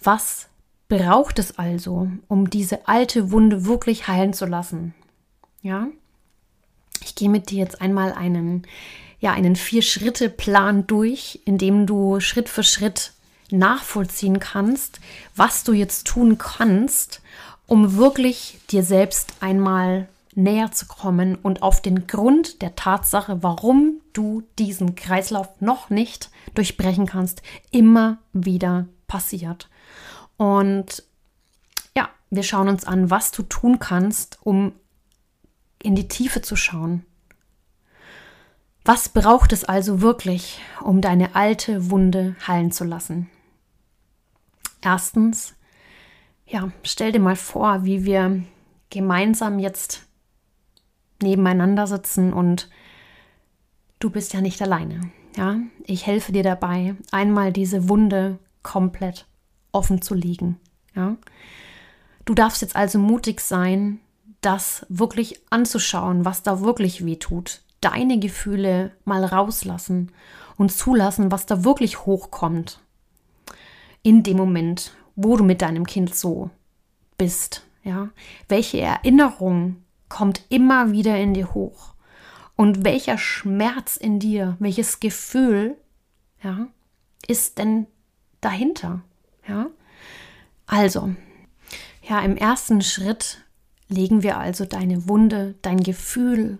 Was 0.02 0.48
braucht 0.88 1.38
es 1.38 1.58
also, 1.58 2.10
um 2.28 2.50
diese 2.50 2.88
alte 2.88 3.30
Wunde 3.30 3.66
wirklich 3.66 4.08
heilen 4.08 4.32
zu 4.32 4.46
lassen? 4.46 4.94
Ja? 5.62 5.88
Ich 7.02 7.14
gehe 7.14 7.28
mit 7.28 7.50
dir 7.50 7.58
jetzt 7.58 7.80
einmal 7.80 8.12
einen 8.12 8.66
ja 9.20 9.32
einen 9.32 9.54
Vier-Schritte-Plan 9.54 10.86
durch, 10.86 11.40
in 11.44 11.58
dem 11.58 11.86
du 11.86 12.20
Schritt 12.20 12.48
für 12.48 12.64
Schritt 12.64 13.12
nachvollziehen 13.50 14.40
kannst, 14.40 15.00
was 15.36 15.62
du 15.62 15.72
jetzt 15.72 16.06
tun 16.06 16.38
kannst, 16.38 17.20
um 17.66 17.96
wirklich 17.96 18.58
dir 18.70 18.82
selbst 18.82 19.34
einmal 19.40 20.08
näher 20.34 20.70
zu 20.70 20.86
kommen 20.86 21.34
und 21.34 21.62
auf 21.62 21.82
den 21.82 22.06
Grund 22.06 22.62
der 22.62 22.76
Tatsache, 22.76 23.42
warum 23.42 24.00
du 24.12 24.42
diesen 24.58 24.94
Kreislauf 24.94 25.48
noch 25.60 25.90
nicht 25.90 26.30
durchbrechen 26.54 27.06
kannst, 27.06 27.42
immer 27.70 28.18
wieder 28.32 28.86
passiert. 29.06 29.68
Und 30.36 31.02
ja, 31.96 32.08
wir 32.30 32.42
schauen 32.42 32.68
uns 32.68 32.84
an, 32.84 33.10
was 33.10 33.32
du 33.32 33.42
tun 33.42 33.78
kannst, 33.78 34.38
um 34.42 34.72
in 35.82 35.94
die 35.94 36.08
Tiefe 36.08 36.42
zu 36.42 36.56
schauen, 36.56 37.04
was 38.84 39.08
braucht 39.10 39.52
es 39.52 39.64
also 39.64 40.00
wirklich, 40.00 40.60
um 40.80 41.00
deine 41.00 41.34
alte 41.34 41.90
Wunde 41.90 42.36
heilen 42.46 42.72
zu 42.72 42.84
lassen? 42.84 43.28
Erstens, 44.80 45.54
ja, 46.46 46.72
stell 46.82 47.12
dir 47.12 47.20
mal 47.20 47.36
vor, 47.36 47.84
wie 47.84 48.04
wir 48.04 48.42
gemeinsam 48.88 49.58
jetzt 49.58 50.06
nebeneinander 51.22 51.86
sitzen 51.86 52.32
und 52.32 52.68
du 53.98 54.10
bist 54.10 54.32
ja 54.32 54.40
nicht 54.40 54.60
alleine. 54.62 55.10
Ja, 55.36 55.56
ich 55.84 56.06
helfe 56.06 56.32
dir 56.32 56.42
dabei, 56.42 56.96
einmal 57.12 57.52
diese 57.52 57.88
Wunde 57.88 58.38
komplett 58.62 59.26
offen 59.72 60.02
zu 60.02 60.14
liegen. 60.14 60.58
Ja, 60.94 61.16
du 62.24 62.34
darfst 62.34 62.62
jetzt 62.62 62.74
also 62.74 62.98
mutig 62.98 63.40
sein, 63.40 64.00
das 64.40 64.86
wirklich 64.88 65.40
anzuschauen, 65.50 66.24
was 66.24 66.42
da 66.42 66.60
wirklich 66.60 67.04
weh 67.04 67.16
tut, 67.16 67.62
deine 67.80 68.18
Gefühle 68.18 68.92
mal 69.04 69.24
rauslassen 69.24 70.10
und 70.56 70.72
zulassen, 70.72 71.30
was 71.30 71.46
da 71.46 71.64
wirklich 71.64 72.06
hochkommt. 72.06 72.80
In 74.02 74.22
dem 74.22 74.36
Moment, 74.36 74.92
wo 75.14 75.36
du 75.36 75.44
mit 75.44 75.62
deinem 75.62 75.86
Kind 75.86 76.14
so 76.14 76.50
bist, 77.18 77.66
ja? 77.84 78.08
Welche 78.48 78.80
Erinnerung 78.80 79.76
kommt 80.10 80.42
immer 80.50 80.92
wieder 80.92 81.16
in 81.16 81.32
dir 81.32 81.54
hoch? 81.54 81.94
Und 82.56 82.84
welcher 82.84 83.16
Schmerz 83.16 83.96
in 83.96 84.18
dir, 84.18 84.56
welches 84.58 85.00
Gefühl, 85.00 85.78
ja, 86.42 86.66
ist 87.26 87.56
denn 87.56 87.86
dahinter? 88.42 89.00
Ja? 89.48 89.68
Also, 90.66 91.14
ja, 92.02 92.20
im 92.20 92.36
ersten 92.36 92.82
Schritt 92.82 93.42
legen 93.88 94.22
wir 94.22 94.36
also 94.36 94.66
deine 94.66 95.08
Wunde, 95.08 95.54
dein 95.62 95.82
Gefühl, 95.82 96.58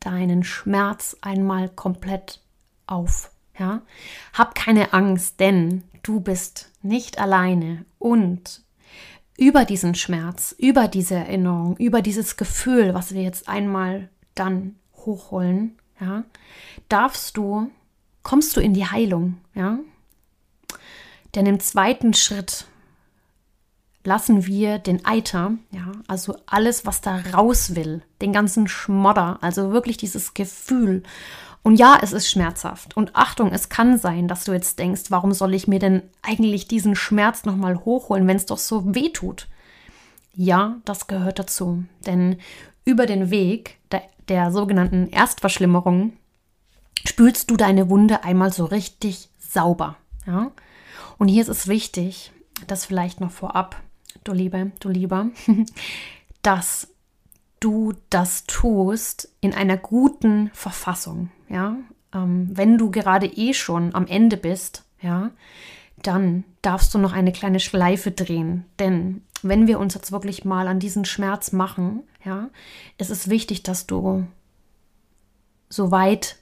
deinen 0.00 0.42
Schmerz 0.42 1.16
einmal 1.20 1.68
komplett 1.68 2.40
auf. 2.86 3.30
Ja? 3.58 3.82
Hab 4.32 4.54
keine 4.54 4.94
Angst, 4.94 5.40
denn 5.40 5.84
du 6.02 6.20
bist 6.20 6.72
nicht 6.82 7.18
alleine 7.18 7.84
und 7.98 8.62
über 9.38 9.64
diesen 9.64 9.94
Schmerz, 9.94 10.54
über 10.58 10.88
diese 10.88 11.14
Erinnerung, 11.14 11.76
über 11.76 12.02
dieses 12.02 12.36
Gefühl, 12.36 12.94
was 12.94 13.14
wir 13.14 13.22
jetzt 13.22 13.48
einmal 13.48 14.08
dann 14.34 14.76
hochholen, 14.94 15.78
ja, 16.00 16.24
darfst 16.88 17.36
du, 17.36 17.70
kommst 18.22 18.56
du 18.56 18.60
in 18.60 18.74
die 18.74 18.86
Heilung, 18.86 19.38
ja. 19.54 19.78
Denn 21.34 21.46
im 21.46 21.60
zweiten 21.60 22.14
Schritt 22.14 22.66
lassen 24.04 24.46
wir 24.46 24.78
den 24.78 25.04
Eiter, 25.04 25.52
ja, 25.70 25.92
also 26.06 26.38
alles, 26.46 26.86
was 26.86 27.00
da 27.00 27.16
raus 27.34 27.74
will, 27.74 28.02
den 28.22 28.32
ganzen 28.32 28.68
Schmodder, 28.68 29.38
also 29.42 29.72
wirklich 29.72 29.96
dieses 29.96 30.32
Gefühl. 30.32 31.02
Und 31.66 31.80
ja, 31.80 31.98
es 32.00 32.12
ist 32.12 32.30
schmerzhaft. 32.30 32.96
Und 32.96 33.16
Achtung, 33.16 33.50
es 33.50 33.68
kann 33.68 33.98
sein, 33.98 34.28
dass 34.28 34.44
du 34.44 34.52
jetzt 34.52 34.78
denkst, 34.78 35.06
warum 35.08 35.32
soll 35.32 35.52
ich 35.52 35.66
mir 35.66 35.80
denn 35.80 36.04
eigentlich 36.22 36.68
diesen 36.68 36.94
Schmerz 36.94 37.44
nochmal 37.44 37.84
hochholen, 37.84 38.28
wenn 38.28 38.36
es 38.36 38.46
doch 38.46 38.58
so 38.58 38.94
weh 38.94 39.08
tut? 39.08 39.48
Ja, 40.32 40.76
das 40.84 41.08
gehört 41.08 41.40
dazu. 41.40 41.82
Denn 42.06 42.38
über 42.84 43.06
den 43.06 43.30
Weg 43.30 43.78
der, 43.90 44.02
der 44.28 44.52
sogenannten 44.52 45.08
Erstverschlimmerung 45.08 46.12
spülst 47.04 47.50
du 47.50 47.56
deine 47.56 47.90
Wunde 47.90 48.22
einmal 48.22 48.52
so 48.52 48.66
richtig 48.66 49.28
sauber. 49.40 49.96
Ja? 50.24 50.52
Und 51.18 51.26
hier 51.26 51.42
ist 51.42 51.48
es 51.48 51.66
wichtig, 51.66 52.30
das 52.68 52.84
vielleicht 52.84 53.20
noch 53.20 53.32
vorab, 53.32 53.74
du 54.22 54.32
Liebe, 54.32 54.70
du 54.78 54.88
Lieber, 54.88 55.30
dass 56.42 56.86
du 57.60 57.94
das 58.10 58.44
tust 58.44 59.32
in 59.40 59.54
einer 59.54 59.76
guten 59.76 60.50
Verfassung, 60.52 61.30
ja. 61.48 61.76
Ähm, 62.14 62.48
wenn 62.52 62.78
du 62.78 62.90
gerade 62.90 63.26
eh 63.26 63.54
schon 63.54 63.94
am 63.94 64.06
Ende 64.06 64.36
bist, 64.36 64.84
ja, 65.00 65.30
dann 66.02 66.44
darfst 66.62 66.94
du 66.94 66.98
noch 66.98 67.12
eine 67.12 67.32
kleine 67.32 67.60
Schleife 67.60 68.10
drehen. 68.10 68.64
Denn 68.78 69.22
wenn 69.42 69.66
wir 69.66 69.78
uns 69.78 69.94
jetzt 69.94 70.12
wirklich 70.12 70.44
mal 70.44 70.68
an 70.68 70.80
diesen 70.80 71.04
Schmerz 71.04 71.52
machen, 71.52 72.02
ja, 72.24 72.50
ist 72.98 73.10
es 73.10 73.28
wichtig, 73.28 73.62
dass 73.62 73.86
du 73.86 74.26
so 75.68 75.90
weit 75.90 76.36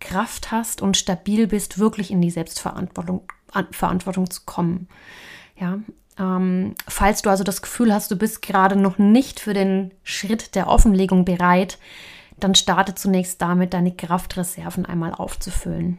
Kraft 0.00 0.50
hast 0.50 0.82
und 0.82 0.96
stabil 0.96 1.46
bist, 1.46 1.78
wirklich 1.78 2.10
in 2.10 2.20
die 2.20 2.30
Selbstverantwortung 2.30 3.22
Verantwortung 3.70 4.28
zu 4.28 4.42
kommen. 4.44 4.88
Ja, 5.58 5.78
ähm, 6.18 6.74
falls 6.88 7.22
du 7.22 7.30
also 7.30 7.44
das 7.44 7.62
Gefühl 7.62 7.92
hast, 7.92 8.10
du 8.10 8.16
bist 8.16 8.42
gerade 8.42 8.76
noch 8.76 8.98
nicht 8.98 9.40
für 9.40 9.54
den 9.54 9.92
Schritt 10.02 10.54
der 10.54 10.68
Offenlegung 10.68 11.24
bereit, 11.24 11.78
dann 12.38 12.54
starte 12.54 12.94
zunächst 12.94 13.40
damit, 13.40 13.74
deine 13.74 13.94
Kraftreserven 13.94 14.86
einmal 14.86 15.14
aufzufüllen. 15.14 15.98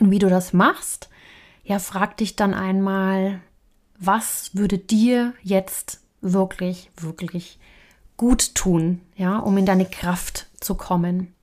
Und 0.00 0.10
wie 0.10 0.18
du 0.18 0.28
das 0.28 0.52
machst, 0.52 1.08
ja, 1.64 1.78
frag 1.78 2.16
dich 2.16 2.36
dann 2.36 2.54
einmal, 2.54 3.40
was 3.98 4.50
würde 4.54 4.78
dir 4.78 5.32
jetzt 5.42 6.00
wirklich, 6.20 6.90
wirklich 6.96 7.58
gut 8.16 8.54
tun, 8.54 9.00
ja, 9.16 9.38
um 9.38 9.56
in 9.58 9.66
deine 9.66 9.86
Kraft 9.86 10.46
zu 10.60 10.74
kommen. 10.74 11.34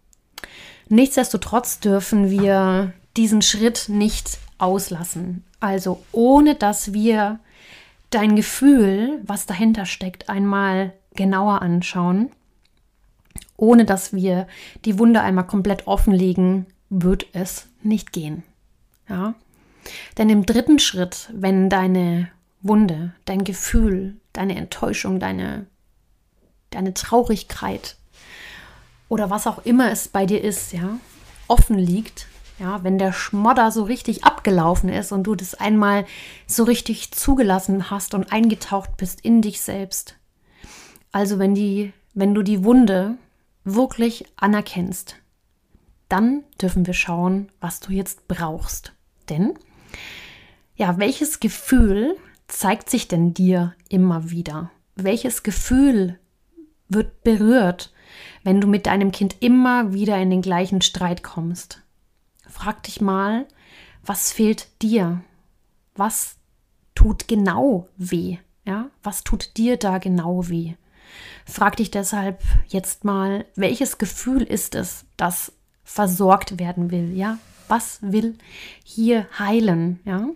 Nichtsdestotrotz 0.87 1.79
dürfen 1.79 2.29
wir 2.29 2.93
diesen 3.15 3.41
Schritt 3.41 3.85
nicht 3.87 4.39
auslassen. 4.57 5.43
Also 5.59 6.03
ohne 6.11 6.55
dass 6.55 6.93
wir 6.93 7.39
dein 8.09 8.35
Gefühl, 8.35 9.21
was 9.25 9.45
dahinter 9.45 9.85
steckt, 9.85 10.29
einmal 10.29 10.93
genauer 11.15 11.61
anschauen, 11.61 12.31
ohne 13.57 13.85
dass 13.85 14.13
wir 14.13 14.47
die 14.85 14.97
Wunde 14.99 15.21
einmal 15.21 15.47
komplett 15.47 15.87
offenlegen, 15.87 16.65
wird 16.89 17.27
es 17.33 17.67
nicht 17.83 18.13
gehen. 18.13 18.43
Ja? 19.07 19.35
Denn 20.17 20.29
im 20.29 20.45
dritten 20.45 20.79
Schritt, 20.79 21.29
wenn 21.33 21.69
deine 21.69 22.29
Wunde, 22.61 23.13
dein 23.25 23.43
Gefühl, 23.43 24.17
deine 24.33 24.55
Enttäuschung, 24.55 25.19
deine, 25.19 25.65
deine 26.71 26.93
Traurigkeit 26.93 27.97
oder 29.07 29.29
was 29.29 29.47
auch 29.47 29.65
immer 29.65 29.91
es 29.91 30.07
bei 30.07 30.25
dir 30.25 30.43
ist, 30.43 30.73
ja, 30.73 30.99
offen 31.47 31.77
liegt, 31.77 32.27
ja, 32.59 32.83
wenn 32.83 32.97
der 32.97 33.13
Schmodder 33.13 33.71
so 33.71 33.83
richtig 33.83 34.23
abgelaufen 34.23 34.89
ist 34.89 35.11
und 35.11 35.23
du 35.23 35.35
das 35.35 35.55
einmal 35.55 36.05
so 36.45 36.63
richtig 36.63 37.11
zugelassen 37.11 37.89
hast 37.89 38.13
und 38.13 38.31
eingetaucht 38.31 38.97
bist 38.97 39.21
in 39.21 39.41
dich 39.41 39.61
selbst. 39.61 40.15
Also 41.11 41.39
wenn 41.39 41.55
die, 41.55 41.93
wenn 42.13 42.35
du 42.35 42.43
die 42.43 42.63
Wunde 42.63 43.17
wirklich 43.63 44.25
anerkennst, 44.35 45.15
dann 46.09 46.43
dürfen 46.61 46.85
wir 46.85 46.93
schauen, 46.93 47.49
was 47.59 47.79
du 47.79 47.93
jetzt 47.93 48.27
brauchst. 48.27 48.93
Denn, 49.29 49.53
ja, 50.75 50.97
welches 50.97 51.39
Gefühl 51.39 52.15
zeigt 52.47 52.89
sich 52.89 53.07
denn 53.07 53.33
dir 53.33 53.75
immer 53.89 54.31
wieder? 54.31 54.71
Welches 54.95 55.43
Gefühl 55.43 56.19
wird 56.89 57.23
berührt, 57.23 57.93
wenn 58.43 58.59
du 58.59 58.67
mit 58.67 58.87
deinem 58.87 59.11
Kind 59.11 59.35
immer 59.39 59.93
wieder 59.93 60.17
in 60.17 60.31
den 60.31 60.41
gleichen 60.41 60.81
Streit 60.81 61.23
kommst? 61.23 61.83
Frag 62.49 62.83
dich 62.83 62.99
mal, 62.99 63.47
was 64.03 64.31
fehlt 64.31 64.67
dir? 64.81 65.21
Was 65.95 66.35
tut 66.95 67.27
genau 67.27 67.87
weh? 67.97 68.37
Ja, 68.65 68.89
was 69.03 69.23
tut 69.23 69.57
dir 69.57 69.77
da 69.77 69.99
genau 69.99 70.49
weh? 70.49 70.73
Frag 71.45 71.77
dich 71.77 71.91
deshalb 71.91 72.41
jetzt 72.67 73.03
mal, 73.03 73.45
welches 73.55 73.97
Gefühl 73.97 74.41
ist 74.41 74.75
es, 74.75 75.05
das 75.17 75.53
versorgt 75.83 76.59
werden 76.59 76.91
will? 76.91 77.15
Ja, 77.15 77.37
was 77.67 77.99
will 78.01 78.37
hier 78.83 79.27
heilen? 79.37 79.99
Ja, 80.05 80.27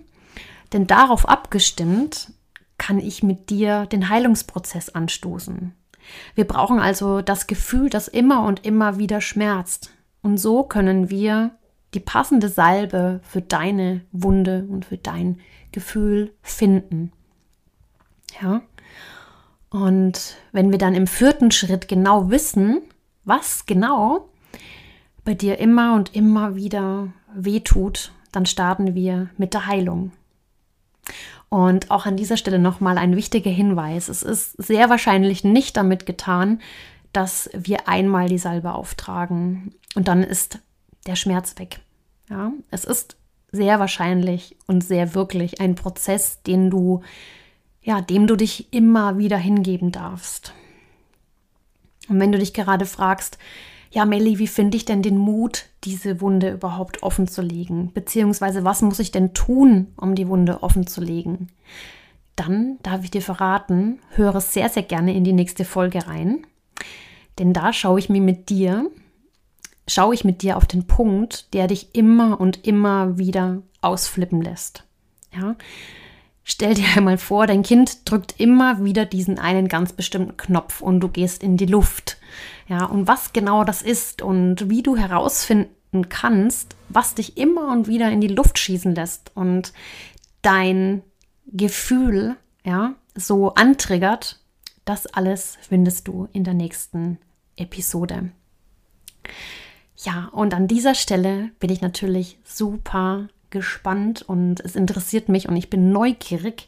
denn 0.72 0.88
darauf 0.88 1.28
abgestimmt 1.28 2.32
kann 2.78 3.00
ich 3.00 3.24
mit 3.24 3.50
dir 3.50 3.86
den 3.86 4.10
Heilungsprozess 4.10 4.90
anstoßen. 4.90 5.74
Wir 6.36 6.46
brauchen 6.46 6.80
also 6.80 7.22
das 7.22 7.48
Gefühl, 7.48 7.90
das 7.90 8.08
immer 8.08 8.46
und 8.46 8.66
immer 8.66 8.98
wieder 8.98 9.22
schmerzt. 9.22 9.92
Und 10.22 10.38
so 10.38 10.64
können 10.64 11.10
wir 11.10 11.52
die 11.94 12.00
passende 12.00 12.50
Salbe 12.50 13.20
für 13.24 13.42
deine 13.42 14.02
Wunde 14.12 14.66
und 14.70 14.86
für 14.86 14.98
dein 14.98 15.40
Gefühl 15.72 16.34
finden. 16.42 17.12
Ja. 18.42 18.62
Und 19.70 20.38
wenn 20.52 20.72
wir 20.72 20.78
dann 20.78 20.96
im 20.96 21.08
vierten 21.08 21.52
Schritt 21.52 21.88
genau 21.88 22.30
wissen, 22.30 22.82
was 23.26 23.66
genau 23.66 24.30
bei 25.26 25.34
dir 25.34 25.58
immer 25.60 25.96
und 25.96 26.16
immer 26.16 26.56
wieder 26.56 27.08
wehtut, 27.34 28.12
dann 28.32 28.46
starten 28.46 28.94
wir 28.94 29.30
mit 29.38 29.54
der 29.54 29.66
Heilung. 29.68 30.12
Und 31.50 31.92
auch 31.92 32.06
an 32.06 32.18
dieser 32.18 32.38
Stelle 32.38 32.60
nochmal 32.60 32.98
ein 32.98 33.16
wichtiger 33.16 33.52
Hinweis. 33.52 34.10
Es 34.10 34.24
ist 34.24 34.54
sehr 34.62 34.90
wahrscheinlich 34.90 35.44
nicht 35.44 35.78
damit 35.78 36.06
getan, 36.06 36.60
dass 37.14 37.50
wir 37.54 37.88
einmal 37.88 38.28
die 38.28 38.40
Salbe 38.40 38.74
auftragen 38.74 39.76
und 39.96 40.08
dann 40.08 40.24
ist 40.24 40.60
der 41.08 41.16
Schmerz 41.16 41.58
weg. 41.58 41.80
Ja, 42.30 42.52
es 42.72 42.86
ist 42.86 43.18
sehr 43.52 43.80
wahrscheinlich 43.80 44.58
und 44.68 44.84
sehr 44.84 45.14
wirklich 45.14 45.62
ein 45.62 45.76
Prozess, 45.76 46.42
den 46.42 46.70
du, 46.70 47.02
ja, 47.82 48.02
dem 48.02 48.28
du 48.28 48.36
dich 48.36 48.74
immer 48.74 49.18
wieder 49.18 49.38
hingeben 49.38 49.92
darfst. 49.92 50.54
Und 52.10 52.20
wenn 52.20 52.32
du 52.32 52.40
dich 52.40 52.54
gerade 52.54 52.86
fragst, 52.86 53.38
ja, 53.92 54.06
Melli, 54.06 54.40
wie 54.40 54.48
finde 54.48 54.76
ich 54.76 54.86
denn 54.86 55.04
den 55.04 55.18
Mut, 55.18 55.66
diese 55.84 56.20
Wunde 56.20 56.50
überhaupt 56.50 57.04
offen 57.04 57.28
zu 57.28 57.44
legen? 57.44 57.92
Beziehungsweise, 57.94 58.64
was 58.64 58.82
muss 58.82 58.98
ich 58.98 59.12
denn 59.12 59.36
tun, 59.36 59.94
um 59.98 60.16
die 60.16 60.28
Wunde 60.28 60.64
offen 60.64 60.88
zu 60.88 61.00
legen? 61.00 61.50
Dann 62.36 62.80
darf 62.82 63.04
ich 63.04 63.12
dir 63.12 63.22
verraten, 63.22 64.00
höre 64.16 64.42
sehr, 64.42 64.70
sehr 64.70 64.82
gerne 64.82 65.14
in 65.14 65.24
die 65.24 65.34
nächste 65.34 65.64
Folge 65.64 66.08
rein. 66.08 66.48
Denn 67.38 67.54
da 67.54 67.72
schaue 67.72 68.00
ich 68.00 68.10
mir 68.10 68.22
mit 68.22 68.50
dir 68.50 68.90
schaue 69.88 70.14
ich 70.14 70.24
mit 70.24 70.42
dir 70.42 70.58
auf 70.58 70.66
den 70.66 70.88
Punkt, 70.88 71.54
der 71.54 71.68
dich 71.68 71.94
immer 71.94 72.40
und 72.40 72.66
immer 72.66 73.18
wieder 73.18 73.62
ausflippen 73.82 74.42
lässt. 74.42 74.84
Ja? 75.36 75.56
Stell 76.44 76.74
dir 76.74 76.86
einmal 76.96 77.18
vor, 77.18 77.48
dein 77.48 77.64
Kind 77.64 78.10
drückt 78.10 78.40
immer 78.40 78.84
wieder 78.84 79.06
diesen 79.06 79.40
einen 79.40 79.68
ganz 79.68 79.94
bestimmten 79.94 80.38
Knopf 80.38 80.82
und 80.82 81.00
du 81.00 81.08
gehst 81.08 81.42
in 81.42 81.58
die 81.58 81.66
Luft. 81.66 82.18
Ja, 82.68 82.86
und 82.86 83.08
was 83.08 83.34
genau 83.34 83.64
das 83.64 83.82
ist 83.82 84.22
und 84.22 84.70
wie 84.70 84.84
du 84.84 84.96
herausfinden 84.96 86.10
kannst, 86.10 86.76
was 86.90 87.16
dich 87.16 87.38
immer 87.38 87.72
und 87.72 87.88
wieder 87.88 88.10
in 88.10 88.22
die 88.22 88.28
Luft 88.28 88.58
schießen 88.60 88.96
lässt 88.96 89.32
und 89.36 89.74
dein 90.42 91.02
Gefühl, 91.46 92.36
ja, 92.66 92.96
so 93.16 93.54
antriggert, 93.54 94.40
das 94.86 95.08
alles 95.08 95.58
findest 95.62 96.08
du 96.08 96.28
in 96.34 96.44
der 96.44 96.54
nächsten 96.54 97.20
Episode. 97.56 98.32
Ja, 99.96 100.30
und 100.32 100.54
an 100.54 100.68
dieser 100.68 100.96
Stelle 100.96 101.52
bin 101.60 101.70
ich 101.70 101.82
natürlich 101.82 102.38
super 102.44 103.28
gespannt 103.50 104.24
und 104.24 104.60
es 104.62 104.76
interessiert 104.76 105.30
mich 105.30 105.48
und 105.48 105.56
ich 105.56 105.70
bin 105.70 105.92
neugierig, 105.92 106.68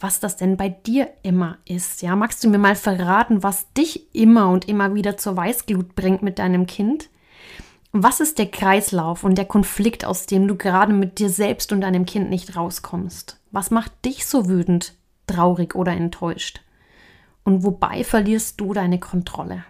was 0.00 0.18
das 0.18 0.36
denn 0.36 0.56
bei 0.56 0.70
dir 0.70 1.08
immer 1.22 1.58
ist. 1.64 2.02
Ja, 2.02 2.16
magst 2.16 2.42
du 2.42 2.48
mir 2.48 2.58
mal 2.58 2.74
verraten, 2.74 3.42
was 3.42 3.72
dich 3.74 4.14
immer 4.14 4.48
und 4.48 4.68
immer 4.68 4.94
wieder 4.94 5.16
zur 5.16 5.36
Weißglut 5.36 5.94
bringt 5.94 6.22
mit 6.22 6.38
deinem 6.38 6.66
Kind? 6.66 7.08
Was 7.92 8.20
ist 8.20 8.38
der 8.38 8.50
Kreislauf 8.50 9.22
und 9.22 9.36
der 9.36 9.44
Konflikt, 9.44 10.04
aus 10.04 10.24
dem 10.26 10.48
du 10.48 10.56
gerade 10.56 10.94
mit 10.94 11.18
dir 11.18 11.28
selbst 11.28 11.72
und 11.72 11.82
deinem 11.82 12.06
Kind 12.06 12.30
nicht 12.30 12.56
rauskommst? 12.56 13.38
Was 13.50 13.70
macht 13.70 13.92
dich 14.04 14.26
so 14.26 14.48
wütend, 14.48 14.94
traurig 15.26 15.74
oder 15.74 15.92
enttäuscht? 15.92 16.62
Und 17.44 17.62
wobei 17.64 18.02
verlierst 18.02 18.58
du 18.60 18.72
deine 18.72 18.98
Kontrolle? 18.98 19.64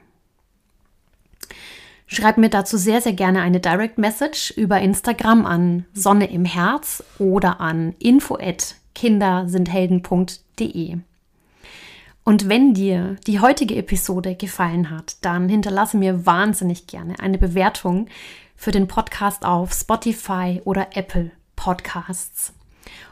Schreib 2.12 2.36
mir 2.36 2.50
dazu 2.50 2.76
sehr, 2.76 3.00
sehr 3.00 3.14
gerne 3.14 3.40
eine 3.40 3.58
Direct 3.58 3.96
Message 3.96 4.50
über 4.50 4.78
Instagram 4.78 5.46
an 5.46 5.86
Sonne 5.94 6.30
im 6.30 6.44
Herz 6.44 7.02
oder 7.18 7.58
an 7.58 7.94
info@kindersindhelden.de. 8.00 10.98
Und 12.22 12.50
wenn 12.50 12.74
dir 12.74 13.16
die 13.26 13.40
heutige 13.40 13.76
Episode 13.76 14.34
gefallen 14.34 14.90
hat, 14.90 15.16
dann 15.22 15.48
hinterlasse 15.48 15.96
mir 15.96 16.26
wahnsinnig 16.26 16.86
gerne 16.86 17.18
eine 17.18 17.38
Bewertung 17.38 18.08
für 18.56 18.72
den 18.72 18.88
Podcast 18.88 19.46
auf 19.46 19.72
Spotify 19.72 20.60
oder 20.66 20.88
Apple 20.94 21.30
Podcasts. 21.56 22.52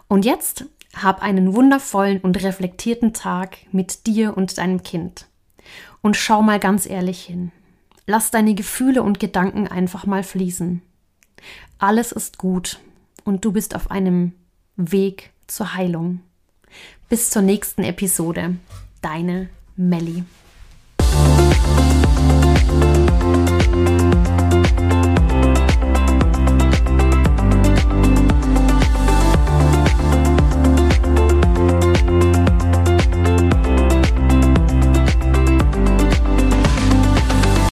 Und 0.09 0.27
jetzt 0.27 0.67
hab 0.95 1.23
einen 1.23 1.55
wundervollen 1.55 2.21
und 2.21 2.43
reflektierten 2.43 3.15
Tag 3.15 3.57
mit 3.73 4.07
dir 4.07 4.37
und 4.37 4.59
deinem 4.59 4.83
Kind. 4.83 5.25
Und 6.03 6.19
schau 6.19 6.43
mal 6.43 6.61
ganz 6.61 6.85
ehrlich 6.85 7.23
hin. 7.23 7.51
Lass 8.11 8.33
deine 8.33 8.57
Gefühle 8.57 9.05
und 9.05 9.21
Gedanken 9.21 9.69
einfach 9.69 10.05
mal 10.05 10.25
fließen. 10.25 10.83
Alles 11.79 12.11
ist 12.11 12.39
gut 12.39 12.81
und 13.23 13.45
du 13.45 13.53
bist 13.53 13.77
auf 13.77 13.93
einem 13.93 14.33
Weg 14.75 15.31
zur 15.47 15.75
Heilung. 15.75 16.19
Bis 17.09 17.31
zur 17.31 17.43
nächsten 17.43 17.85
Episode. 17.85 18.57
Deine 19.01 19.49
Melli. 19.77 20.25